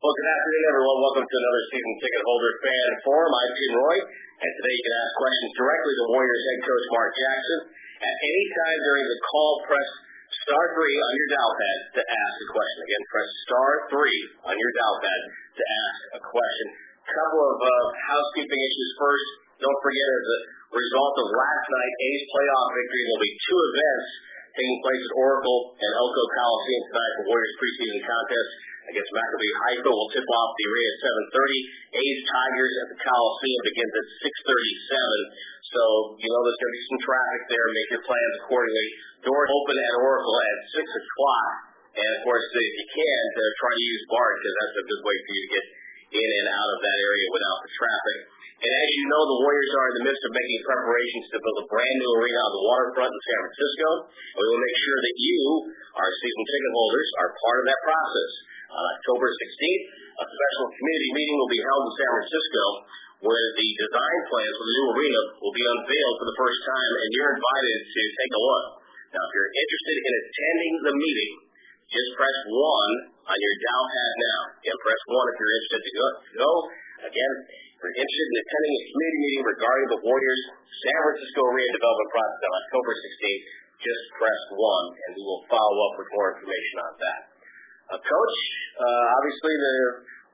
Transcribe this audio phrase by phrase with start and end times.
[0.00, 0.98] Well, good afternoon, everyone.
[1.04, 3.36] Welcome to another season ticket holder fan forum.
[3.36, 7.12] I'm Tim Roye, and today you can ask questions directly to Warriors head coach Mark
[7.20, 7.60] Jackson.
[8.00, 9.88] At any time during the call, press
[10.40, 12.80] star three on your dial pad to ask a question.
[12.80, 15.20] Again, press star three on your dial pad
[15.60, 16.66] to ask a question.
[17.04, 19.28] A couple of uh, housekeeping issues first.
[19.60, 20.40] Don't forget, as a
[20.80, 24.08] result of last night A's playoff victory, there'll be two events
[24.56, 27.12] taking place at Oracle and O.co Coliseum tonight.
[27.20, 28.50] The Warriors preseason contest
[28.90, 30.98] against Maccabi Haifa will tip off the arena at
[31.34, 32.00] 7.30.
[32.02, 35.70] A's Tigers at the Coliseum begins at 6.37.
[35.70, 35.82] So,
[36.18, 37.66] you know, there's going to be some traffic there.
[37.70, 38.88] Make your plans accordingly.
[39.22, 41.54] Doors open at Oracle at 6 o'clock.
[41.90, 45.02] And, of course, if you can, uh, try to use BART because that's a good
[45.06, 45.64] way for you to get
[46.10, 48.18] in and out of that area without the traffic.
[48.60, 51.64] And as you know, the Warriors are in the midst of making preparations to build
[51.64, 53.88] a brand new arena on the waterfront in San Francisco.
[54.36, 55.40] We will make sure that you,
[55.96, 58.32] our season ticket holders, are part of that process.
[58.70, 59.84] On October 16th,
[60.14, 62.64] a special community meeting will be held in San Francisco
[63.20, 66.92] where the design plans for the new arena will be unveiled for the first time,
[67.04, 68.66] and you're invited to take a look.
[69.12, 71.32] Now, if you're interested in attending the meeting,
[71.90, 74.40] just press 1 on your dial pad now.
[74.62, 75.92] Again, press 1 if you're interested to
[76.38, 76.50] go.
[77.10, 80.42] Again, if you're interested in attending a community meeting regarding the Warriors
[80.80, 83.44] San Francisco Arena development process on October 16th,
[83.84, 87.20] just press 1, and we will follow up with more information on that.
[87.98, 88.36] Coach,
[88.78, 89.74] uh, obviously the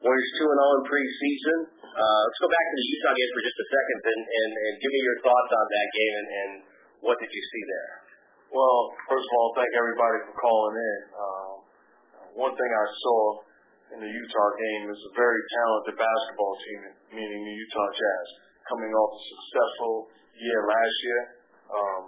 [0.05, 1.59] Warriors 2 and 0 in preseason.
[1.81, 5.01] Uh, let's go back to the Utah game for just a second and, give me
[5.01, 6.53] your thoughts on that game and,
[7.05, 7.93] what did you see there?
[8.51, 11.01] Well, first of all, thank everybody for calling in.
[11.13, 11.55] Uh,
[12.41, 13.21] one thing I saw
[13.95, 16.81] in the Utah game is a very talented basketball team,
[17.21, 18.27] meaning the Utah Jazz,
[18.73, 20.09] coming off a successful
[20.41, 21.23] year last year.
[21.69, 22.03] Um,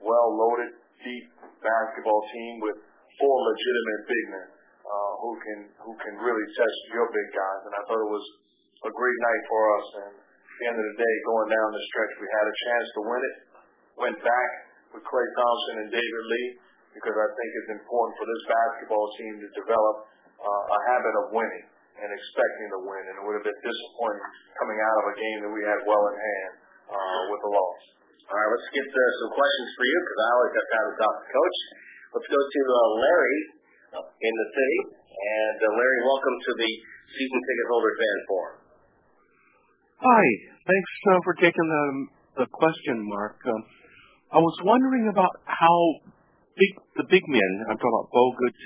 [0.00, 1.26] well loaded, deep
[1.60, 2.78] basketball team with
[3.18, 4.48] four legitimate big men
[4.88, 7.60] uh, who can who can really test your big guys.
[7.68, 8.26] And I thought it was
[8.88, 9.86] a great night for us.
[10.08, 12.86] And at the end of the day, going down the stretch, we had a chance
[12.96, 13.36] to win it.
[13.98, 14.50] Went back
[14.96, 16.48] with Klay Thompson and David Lee
[16.96, 19.96] because I think it's important for this basketball team to develop
[20.40, 21.66] uh, a habit of winning
[21.98, 23.02] and expecting to win.
[23.10, 26.04] And it would have been disappointing coming out of a game that we had well
[26.08, 26.52] in hand
[26.88, 27.82] uh, with a loss.
[28.28, 30.96] All right, let's get uh, some questions for you because I always have time to
[31.00, 31.58] talk to Coach.
[32.12, 33.40] Let's go to uh, Larry
[33.96, 34.80] in the city.
[35.08, 36.70] And uh, Larry, welcome to the
[37.16, 38.56] season ticket holder fan forum.
[39.98, 40.24] Hi,
[40.62, 41.66] thanks uh, for taking
[42.38, 43.40] the, question, Mark.
[43.48, 43.62] Um,
[44.30, 45.78] I was wondering about how
[46.54, 48.58] the big men, I'm talking about Bogut,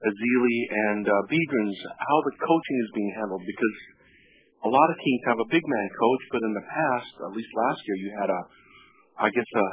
[0.00, 3.76] Ezeli, and uh, Biedrins, how the coaching is being handled because
[4.64, 7.50] a lot of teams have a big man coach, but in the past, at least
[7.52, 8.40] last year, you had a,
[9.26, 9.68] I guess, a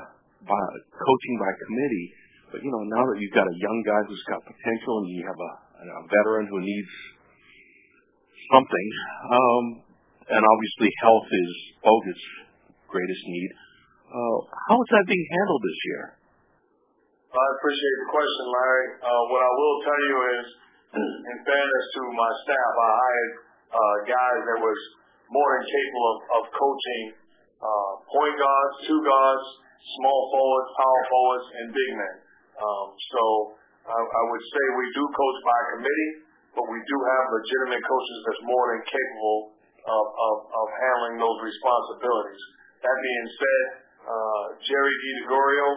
[0.50, 2.25] coaching by committee
[2.56, 5.28] but you know, now that you've got a young guy who's got potential and you
[5.28, 5.52] have a,
[5.92, 6.88] a veteran who needs
[8.48, 8.88] something,
[9.28, 9.64] um,
[10.32, 11.52] and obviously health is
[11.84, 12.26] Bogut's
[12.88, 13.52] greatest need.
[14.08, 14.38] Uh,
[14.72, 16.04] how is that being handled this year?
[17.36, 18.88] I appreciate the question, Larry.
[19.04, 20.46] Uh, what I will tell you is,
[21.28, 23.34] in fairness to my staff, I hired
[23.68, 24.80] uh, guys that was
[25.28, 27.04] more than capable of, of coaching
[27.60, 29.44] uh, point guards, two guards,
[30.00, 32.16] small forwards, power forwards, and big men.
[32.56, 33.24] Um, so
[33.86, 36.12] I, would say we do coach by committee,
[36.58, 39.40] but we do have legitimate coaches that's more than capable
[39.86, 40.06] of,
[40.50, 42.44] of, handling those responsibilities.
[42.82, 43.64] That being said,
[44.08, 45.68] uh, Jerry DeGregorio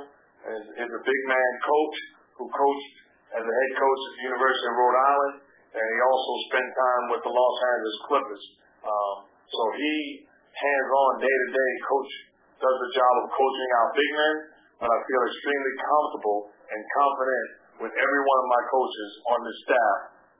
[0.56, 1.96] is, is a big man coach
[2.40, 2.94] who coached
[3.36, 5.34] as a head coach at the University of Rhode Island,
[5.76, 8.44] and he also spent time with the Los Angeles Clippers.
[8.88, 10.24] Um, so he
[10.56, 12.12] hands-on day-to-day coach
[12.58, 14.36] does the job of coaching our big men,
[14.78, 16.40] but I feel extremely comfortable
[16.70, 17.46] and confident
[17.82, 19.98] with every one of my coaches on the staff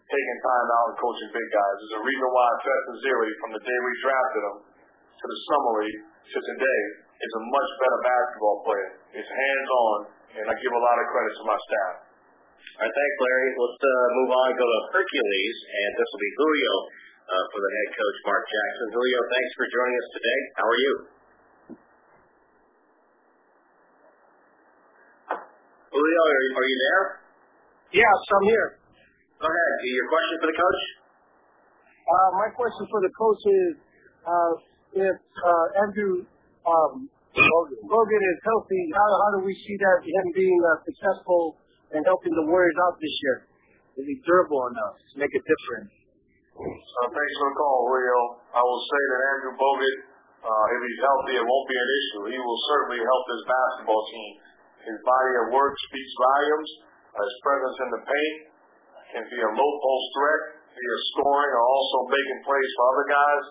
[0.08, 1.74] taking time out and coaching big guys.
[1.84, 5.72] There's a reason why Festus Ezeli, from the day we drafted him to the summer
[5.84, 6.82] league to today,
[7.18, 8.90] is a much better basketball player.
[9.12, 9.98] He's hands-on,
[10.38, 11.94] and I give a lot of credit to my staff.
[12.78, 13.48] All right, thanks, Larry.
[13.58, 16.74] Let's uh, move on and go to Hercules, and this will be Julio
[17.26, 18.86] uh, for the head coach, Mark Jackson.
[18.94, 20.40] Julio, thanks for joining us today.
[20.56, 21.17] How are you?
[25.98, 27.04] Julio, are you, are you there?
[27.98, 28.68] Yes, I'm here.
[29.42, 29.72] Go ahead.
[29.82, 30.82] Your question for the coach?
[32.06, 33.72] Uh, my question for the coach is,
[34.22, 34.52] uh,
[35.10, 36.22] if uh, Andrew
[36.70, 41.58] um, Bogut is healthy, how, how do we see that him being uh, successful
[41.90, 43.38] and helping the Warriors out this year?
[43.98, 45.90] Is he durable enough to make a difference?
[46.54, 48.20] Uh, thanks for the call, Julio.
[48.54, 49.96] I will say that Andrew Bogut,
[50.46, 52.22] uh, if he's healthy, it won't be an issue.
[52.30, 54.47] He will certainly help this basketball team
[54.88, 56.70] his body of work speaks volumes.
[57.12, 58.36] His presence in the paint
[59.12, 60.42] can be a low post threat.
[60.78, 63.44] either scoring or also making plays for other guys,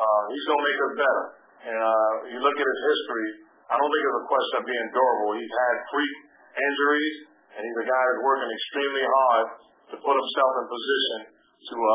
[0.00, 1.24] uh, he's going to make us better.
[1.60, 3.28] And uh, you look at his history,
[3.68, 5.30] I don't think it's a question of being durable.
[5.36, 6.14] He's had freak
[6.56, 7.16] injuries,
[7.54, 9.46] and he's a guy that's working extremely hard
[9.92, 11.18] to put himself in position
[11.68, 11.94] to uh,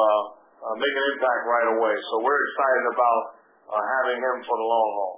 [0.70, 1.96] uh, make an impact right away.
[2.14, 3.22] So we're excited about
[3.74, 5.16] uh, having him for the long haul.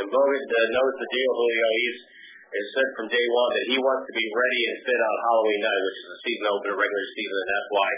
[0.00, 1.68] And Bogut uh, knows the deal, Julio.
[1.76, 1.98] He's
[2.50, 5.60] has said from day one that he wants to be ready and fit on Halloween
[5.62, 7.88] night, which is the season opener, regular season, and that's why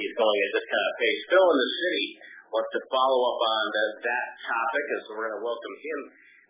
[0.00, 1.20] he's going at this kind of pace.
[1.28, 2.06] Phil in the city
[2.48, 6.00] wants to follow up on the, that topic, and so we're going to welcome him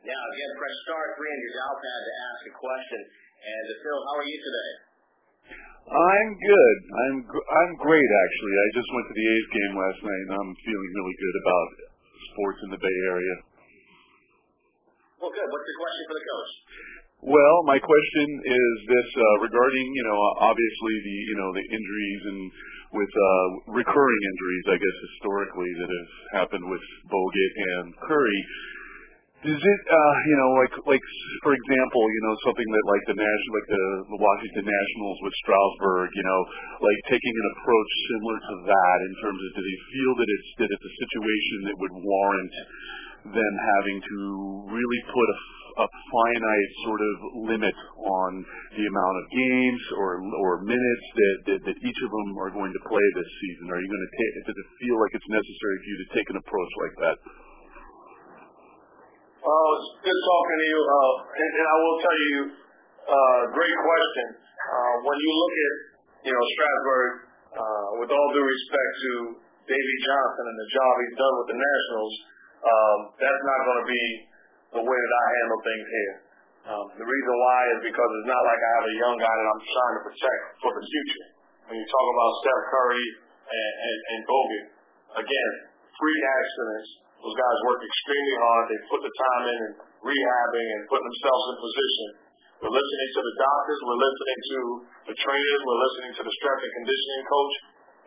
[0.07, 0.23] now.
[0.39, 3.01] Again, press star three on your dial pad to ask a question.
[3.39, 4.71] And uh, Phil, how are you today?
[5.89, 6.77] I'm good.
[6.93, 8.55] I'm I'm great actually.
[8.61, 11.69] I just went to the A's game last night, and I'm feeling really good about
[12.35, 13.37] sports in the Bay Area.
[15.17, 15.49] Well, good.
[15.49, 16.53] What's your question for the coach?
[17.19, 22.23] Well, my question is this uh, regarding, you know, obviously the, you know, the injuries
[22.31, 22.41] and
[22.95, 26.11] with uh, recurring injuries, I guess historically that have
[26.41, 26.81] happened with
[27.11, 28.43] Bogut and Curry.
[29.39, 31.05] Does it, uh, you know, like, like
[31.43, 33.85] for example, you know, something that like the national, like the,
[34.15, 36.41] the Washington Nationals with Strasburg, you know,
[36.83, 40.51] like taking an approach similar to that in terms of, do they feel that it's
[40.59, 42.55] that it's a situation that would warrant
[43.33, 44.19] them having to
[44.73, 45.39] really put a
[45.79, 47.15] a finite sort of
[47.47, 48.31] limit on
[48.75, 52.75] the amount of games or or minutes that, that, that each of them are going
[52.75, 53.71] to play this season?
[53.71, 54.33] Are you going to take?
[54.51, 57.17] Does it feel like it's necessary for you to take an approach like that?
[59.39, 60.81] Oh, it's good talking to you.
[60.83, 62.37] Uh, and, and I will tell you,
[63.07, 64.27] uh, great question.
[64.35, 65.75] Uh, when you look at,
[66.27, 67.11] you know, Strasburg,
[67.55, 69.13] uh, with all due respect to
[69.71, 72.15] Davey Johnson and the job he's done with the Nationals,
[72.63, 74.05] that's not going to be
[74.79, 76.15] the way that I handle things here.
[76.69, 79.47] Um, the reason why is because it's not like I have a young guy that
[79.49, 81.27] I'm trying to protect for the future.
[81.71, 83.07] When you talk about Steph Curry
[83.49, 84.65] and, Bogut,
[85.17, 85.51] again,
[85.97, 86.89] freak accidents.
[87.19, 88.63] Those guys work extremely hard.
[88.71, 89.75] They put the time in and
[90.07, 92.09] rehabbing and putting themselves in position.
[92.63, 93.79] We're listening to the doctors.
[93.83, 94.59] We're listening to
[95.11, 95.61] the trainers.
[95.67, 97.55] We're listening to the strength and conditioning coach.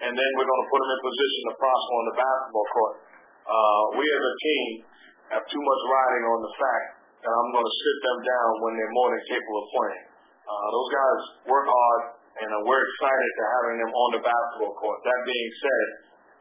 [0.01, 2.95] And then we're going to put them in position to prosper on the basketball court.
[3.51, 4.67] Uh, we as a team
[5.35, 6.87] have too much riding on the fact
[7.19, 10.05] that I'm going to sit them down when they're more than capable of playing.
[10.47, 11.19] Uh, those guys
[11.51, 12.01] work hard,
[12.39, 15.03] and uh, we're excited to having them on the basketball court.
[15.03, 15.85] That being said,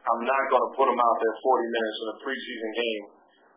[0.07, 3.03] I'm not going to put them out there 40 minutes in a preseason game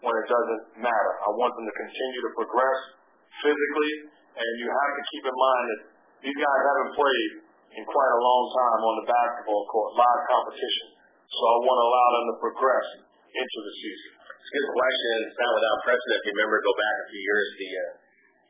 [0.02, 1.12] when it doesn't matter.
[1.24, 2.78] I want them to continue to progress
[3.40, 3.92] physically,
[4.34, 5.80] and you have to keep in mind that
[6.26, 7.30] these guys haven't played
[7.78, 10.86] in quite a long time on the basketball court, live competition.
[11.30, 12.88] So I want to allow them to progress
[13.34, 14.10] into the season.
[14.14, 15.14] It's a good question.
[15.26, 16.16] It's not without precedent.
[16.20, 17.82] If you remember, go back a few years, the uh,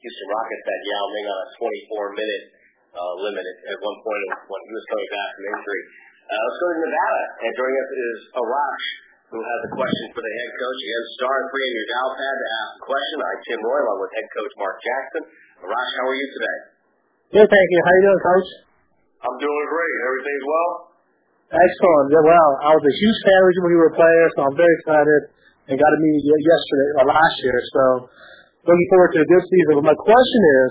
[0.05, 2.45] Houston Rockets had Yao Ming on a 24-minute
[2.93, 5.83] uh, limit at one point when he was coming back from injury.
[6.25, 7.23] Uh, let's go to Nevada.
[7.45, 8.87] And joining us is Arash,
[9.33, 10.79] who has a question for the head coach.
[10.85, 13.17] Again, star three in your dial pad to ask a question.
[13.25, 15.23] I'm Tim Roye, along with head coach Mark Jackson.
[15.65, 16.59] Arash, how are you today?
[17.41, 17.81] Good, thank you.
[17.81, 18.49] How are you doing, coach?
[19.25, 19.97] I'm doing great.
[20.05, 20.94] Everything's well?
[21.53, 22.07] Excellent.
[22.09, 24.39] Yeah, well, I was a huge fan of you when you were a player, so
[24.49, 25.21] I'm very excited
[25.69, 27.59] and got to meet you yesterday or last year.
[27.73, 27.85] So
[28.65, 29.73] looking forward to a good season.
[29.81, 30.71] But my question is,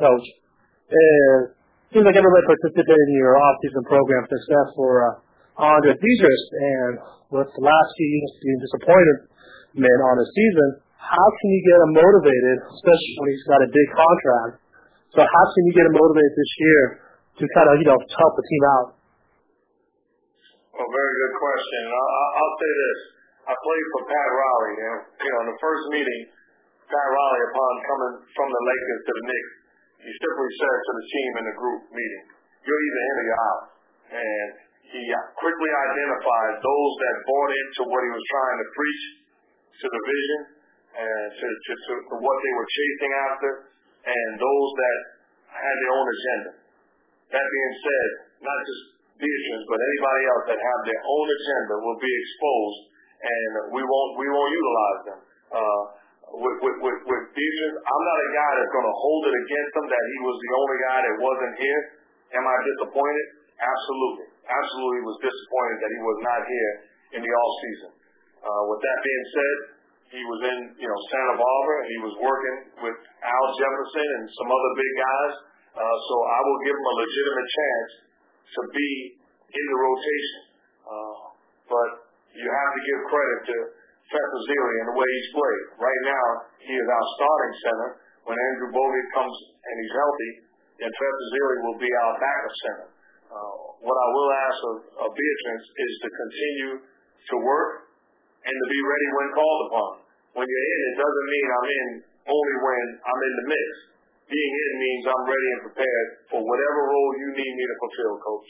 [0.00, 0.26] coach,
[0.88, 1.56] is
[1.94, 6.94] seems like everybody participated in your off-season program success for uh, Andris Biedrins, and
[7.30, 9.16] with the last few years being disappointed
[9.78, 13.70] man on his season, how can you get him motivated, especially when he's got a
[13.70, 14.52] big contract?
[15.14, 16.82] So how can you get him motivated this year
[17.40, 18.86] to kind of you know help the team out?
[20.76, 21.82] Well, very good question.
[21.88, 22.98] I'll, I'll say this.
[23.48, 26.20] I played for Pat Riley, and you know, in the first meeting,
[26.84, 29.52] Pat Riley, upon coming from the Lakers to the Knicks,
[30.04, 32.24] he simply said to the team in the group meeting,
[32.68, 33.62] "You're either in or you're out."
[34.20, 34.48] And
[34.92, 35.00] he
[35.40, 39.04] quickly identified those that bought into what he was trying to preach,
[39.80, 40.40] to the vision,
[40.92, 43.50] and to, to, to, to what they were chasing after,
[44.12, 44.98] and those that
[45.56, 46.50] had their own agenda.
[47.32, 48.08] That being said,
[48.44, 52.80] not just Biedrins, but anybody else that have their own agenda will be exposed,
[53.20, 55.20] and we won't we won't utilize them.
[55.56, 55.82] Uh,
[56.36, 59.72] with with with, with Biedrins, I'm not a guy that's going to hold it against
[59.72, 61.82] him that he was the only guy that wasn't here.
[62.36, 63.26] Am I disappointed?
[63.56, 66.72] Absolutely, absolutely was disappointed that he was not here
[67.16, 67.90] in the off season.
[68.44, 69.56] Uh, with that being said,
[70.12, 74.24] he was in you know Santa Barbara and he was working with Al Jefferson and
[74.36, 75.34] some other big guys.
[75.76, 77.90] Uh, so I will give him a legitimate chance
[78.54, 78.90] to be
[79.50, 80.42] in the rotation.
[80.86, 81.22] Uh,
[81.66, 81.90] but
[82.36, 83.56] you have to give credit to
[84.06, 85.64] Festus and the way he's played.
[85.82, 86.26] Right now,
[86.62, 87.88] he is our starting center.
[88.22, 89.36] When Andrew Bogut comes
[89.66, 90.30] and he's healthy,
[90.82, 91.30] then Festus
[91.62, 92.88] will be our backup center.
[93.26, 97.90] Uh, what I will ask of, of Biedrins is to continue to work
[98.46, 99.90] and to be ready when called upon.
[100.38, 101.88] When you're in, it doesn't mean I'm in
[102.30, 103.68] only when I'm in the mix.
[104.26, 108.14] Being in means I'm ready and prepared for whatever role you need me to fulfill,
[108.18, 108.48] Coach.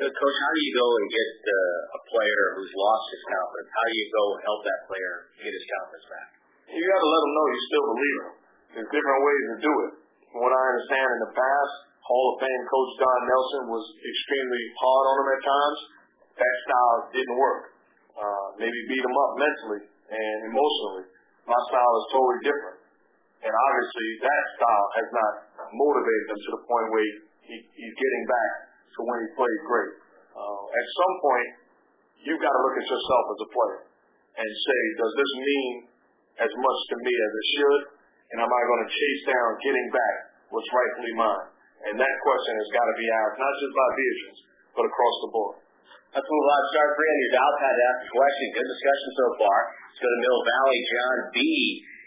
[0.00, 3.68] Coach, how do you go and get uh, a player who's lost his confidence?
[3.68, 6.28] How do you go help that player get his confidence back?
[6.72, 8.34] You got to let them know you still believe him.
[8.74, 9.92] There's different ways to do it.
[10.32, 14.62] From what I understand in the past, Hall of Fame coach Don Nelson was extremely
[14.80, 15.78] hard on him at times.
[16.32, 17.62] That style didn't work.
[18.16, 21.06] Uh, maybe beat him up mentally and emotionally.
[21.44, 22.83] My style is totally different.
[23.44, 25.32] And obviously that style has not
[25.76, 27.04] motivated him to the point where
[27.44, 28.50] he, he's getting back
[28.96, 29.94] to when he played great.
[30.32, 31.50] Uh, at some point,
[32.24, 33.80] you've got to look at yourself as a player
[34.40, 35.72] and say, does this mean
[36.40, 37.82] as much to me as it should?
[38.32, 40.16] And am I going to chase down getting back
[40.48, 41.46] what's rightfully mine?
[41.84, 44.40] And that question has got to be asked, not just by Biedrins,
[44.72, 45.56] but across the board.
[46.16, 46.62] Let's move on.
[46.72, 48.44] Start dial pad to ask a question.
[48.54, 49.58] Good discussion so far.
[49.68, 50.78] Let's go to Mill Valley.
[50.86, 51.38] John B.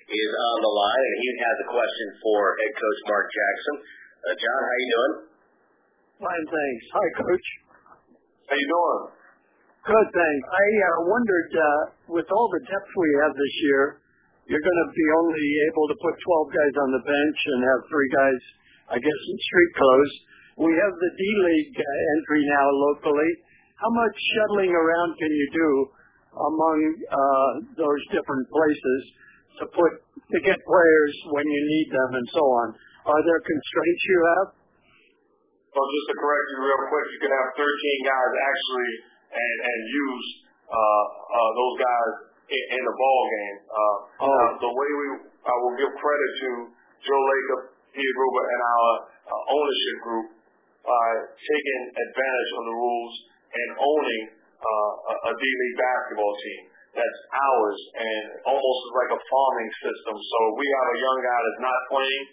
[0.08, 3.76] is on the line, and he has a question for head coach Mark Jackson.
[4.24, 5.14] Uh, John, how you doing?
[6.24, 6.84] Fine, thanks.
[6.96, 7.48] Hi, Coach.
[8.48, 9.04] How you doing?
[9.84, 10.44] Good, thanks.
[10.48, 13.84] I uh, wondered, uh, with all the depth we have this year,
[14.48, 17.82] you're going to be only able to put 12 guys on the bench and have
[17.92, 18.40] three guys,
[18.96, 20.14] I guess, in street clothes.
[20.64, 23.32] We have the D-League uh, entry now locally.
[23.76, 25.70] How much shuttling around can you do
[26.34, 26.78] among
[27.12, 29.02] uh, those different places
[29.62, 29.92] to put
[30.28, 32.68] to get players when you need them and so on?
[33.08, 34.48] Are there constraints you have?
[35.72, 37.64] So just to correct you real quick, you could have 13
[38.04, 38.92] guys actually
[39.32, 40.28] and, and use
[40.68, 42.12] uh, uh, those guys
[42.52, 43.58] in, in the ball game.
[43.68, 44.48] Uh, oh.
[44.68, 45.08] the way we,
[45.48, 46.50] I will give credit to
[47.08, 47.62] Joe Lacob,
[47.96, 48.92] Pete Guber, and our
[49.32, 50.28] uh, ownership group
[50.84, 53.14] by taking advantage of the rules
[53.48, 54.24] and owning
[54.60, 56.62] uh, a, a D-League basketball team
[56.98, 60.16] that's ours and almost like a farming system.
[60.18, 62.24] So we have a young guy that's not playing.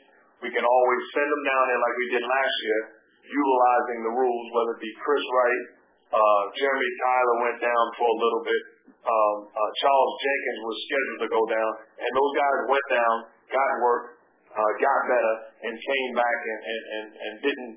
[0.41, 2.81] We can always send him down there like we did last year
[3.25, 5.65] utilizing the rules, whether it be Chris Wright,
[6.13, 8.63] uh, Jeremy Tyler went down for a little bit.
[9.05, 13.15] Um, uh, Charles Jenkins was scheduled to go down, and those guys went down,
[13.53, 14.05] got work,
[14.53, 15.35] uh, got better,
[15.67, 17.75] and came back and, and, and, and didn't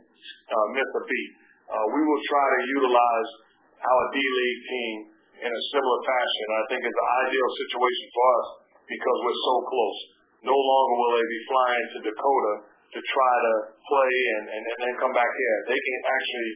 [0.51, 1.31] uh, miss a beat.
[1.67, 3.29] Uh, we will try to utilize
[3.75, 4.95] our D-League team
[5.41, 6.47] in a similar fashion.
[6.53, 8.47] I think it's an ideal situation for us
[8.87, 9.99] because we're so close.
[10.45, 13.53] No longer will they be flying to Dakota to try to
[13.83, 15.57] play and, and, and then come back here.
[15.67, 16.51] They can actually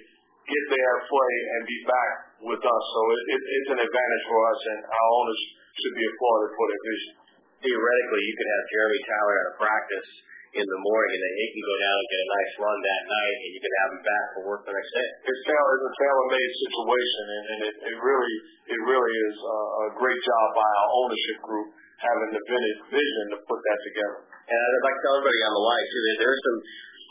[0.48, 2.12] get there, play, and be back
[2.46, 2.84] with us.
[2.96, 5.42] So it, it, it's an advantage for us, and our owners
[5.78, 7.14] should be applauded for their vision.
[7.62, 10.10] Theoretically, you could have Jeremy Tyler at a practice
[10.52, 13.04] in the morning, and then he can go down and get a nice run that
[13.08, 15.08] night, and you can have him back for work the next day.
[15.24, 18.36] It's, tailor, it's a tailor-made situation, and, and it, it really,
[18.68, 21.68] it really is a, a great job by our ownership group
[22.04, 22.44] having the
[22.92, 24.20] vision to put that together.
[24.28, 26.60] And I'd like to tell everybody on the line too that there are some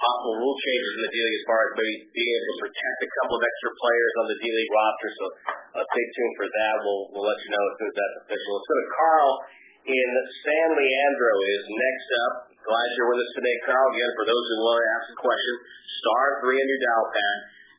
[0.02, 3.10] possible rule changes in the D-League as far as maybe being able to protect a
[3.20, 5.10] couple of extra players on the D-League roster.
[5.14, 5.24] So
[5.78, 6.74] uh, stay tuned for that.
[6.84, 8.50] We'll we'll let you know as soon as that's official.
[8.50, 9.32] Let's go to Carl
[9.80, 10.10] in
[10.44, 12.34] San Leandro is next up.
[12.60, 13.88] Glad you're with us today, Carl.
[13.88, 15.54] Again, for those who want to ask a question,
[16.04, 17.36] star three on your dial pad,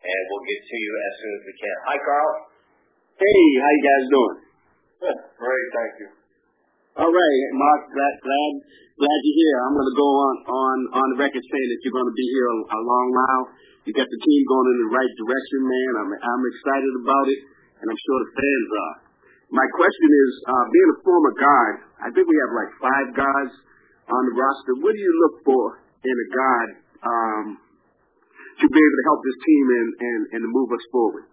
[0.09, 1.77] and we'll get to you as soon as we can.
[1.85, 2.33] Hi, Carl.
[3.21, 4.37] Hey, how you guys doing?
[5.05, 5.17] Good.
[5.41, 6.09] Great, thank you.
[6.97, 7.81] All right, Mark.
[7.93, 8.51] Glad glad
[8.97, 9.57] glad you're here.
[9.69, 12.27] I'm going to go on on on the record saying that you're going to be
[12.33, 13.43] here a, a long while.
[13.85, 15.91] You got the team going in the right direction, man.
[16.01, 17.39] I'm I'm excited about it,
[17.79, 18.95] and I'm sure the fans are.
[19.53, 23.53] My question is, uh, being a former guard, I think we have like five guards
[24.09, 24.73] on the roster.
[24.81, 25.63] What do you look for
[26.01, 26.69] in a guard
[27.05, 27.45] um,
[28.57, 31.25] to be able to help this team and and and to move us forward?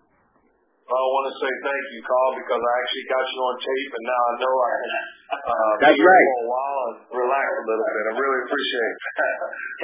[0.88, 4.04] I want to say thank you, Carl, because I actually got you on tape, and
[4.08, 4.92] now I know I can
[5.28, 6.28] uh, That's right.
[6.32, 8.04] for a while and relax a little bit.
[8.08, 9.00] I really appreciate it.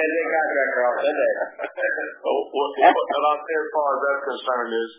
[0.01, 0.93] Ten day contract, Carl.
[1.05, 1.33] Ten day.
[2.25, 4.89] oh, what, what, what say as far as that's concerned is,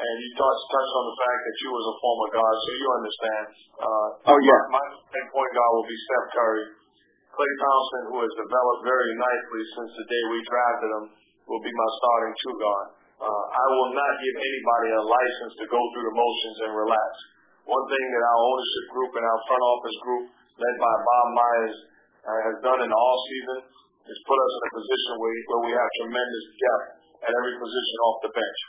[0.00, 2.88] and you touched, touched on the fact that you was a former guard, so you
[2.96, 3.44] understand.
[3.76, 4.60] Uh, oh yeah.
[4.72, 6.64] My, my point guard will be Steph Curry.
[7.30, 11.04] Klay Thompson, who has developed very nicely since the day we drafted him,
[11.46, 12.88] will be my starting two guard.
[13.20, 17.10] Uh, I will not give anybody a license to go through the motions and relax.
[17.68, 20.24] One thing that our ownership group and our front office group,
[20.56, 21.76] led by Bob Myers,
[22.24, 23.58] uh, has done in the off season
[24.08, 26.86] is put us in a position where, where we have tremendous depth
[27.28, 28.60] at every position off the bench.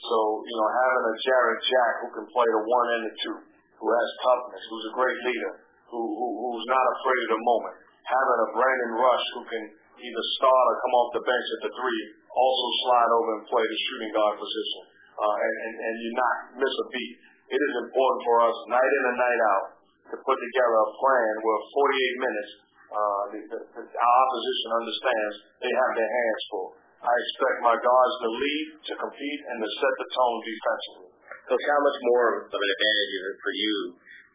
[0.00, 0.16] So,
[0.48, 3.36] you know, having a Jarrett Jack who can play the one and the two,
[3.76, 5.52] who has toughness, who's a great leader,
[5.92, 7.76] who, who who's not afraid of the moment,
[8.06, 9.64] having a Brandon Rush who can
[10.00, 12.02] either start or come off the bench at the three,
[12.32, 14.82] also slide over and play the shooting guard position,
[15.18, 17.16] uh, and, and, and you not miss a beat.
[17.50, 19.66] It is important for us night in and night out
[20.14, 22.52] to put together a plan where 48 minutes,
[22.90, 26.70] uh, the, the, the, our opposition understands they have their hands full.
[27.00, 31.10] I expect my guards to lead, to compete, and to set the tone defensively.
[31.48, 33.74] Coach, how much more of an advantage is it for you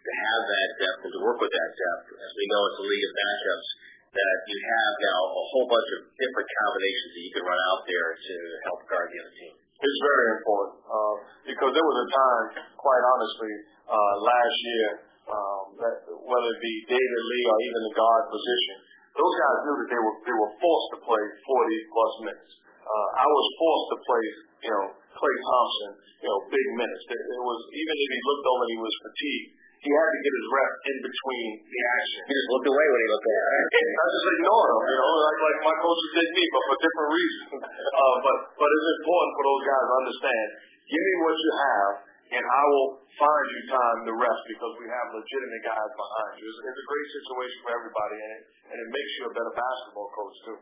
[0.06, 2.06] to have that depth and to work with that depth?
[2.14, 3.70] As we know, it's a league of matchups
[4.16, 7.82] that you have now a whole bunch of different combinations that you can run out
[7.84, 8.36] there to
[8.70, 9.54] help guard the other team.
[9.76, 12.46] It's very important uh, because there was a time,
[12.80, 13.54] quite honestly,
[13.92, 14.90] uh, last year,
[15.28, 18.76] um, that whether it be David Lee or even the guard position,
[19.20, 22.52] those guys knew that they were they were forced to play 40 plus minutes.
[22.86, 24.24] Uh, I was forced to play,
[24.70, 24.86] you know,
[25.18, 27.04] Klay Thompson, you know, big minutes.
[27.10, 29.50] It, it was even if he looked over he was fatigued,
[29.84, 32.20] he had to get his rep in between the action.
[32.26, 33.44] He just looked away when he looked at
[33.80, 33.88] it.
[33.96, 37.10] I just ignored him, you know, like, like my coaches did me, but for different
[37.12, 37.50] reasons.
[37.96, 40.48] Uh, but but it's important for those guys to understand.
[40.86, 41.92] Give me what you have,
[42.36, 46.46] and I will find you time to rest because we have legitimate guys behind you.
[46.46, 49.54] It's, it's a great situation for everybody, and it, and it makes you a better
[49.56, 50.60] basketball coach too.